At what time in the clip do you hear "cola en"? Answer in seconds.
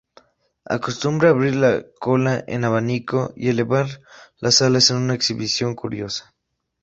1.99-2.65